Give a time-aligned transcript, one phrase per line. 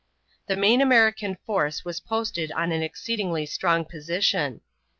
[0.47, 4.61] The main American force was posted in an exceedingly strong position.